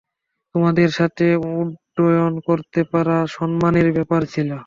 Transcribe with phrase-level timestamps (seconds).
[0.55, 1.25] তোমাদের সাথে
[1.53, 4.49] উড্ডয়ন করতে পারা সম্মানের ব্যাপার ছিল।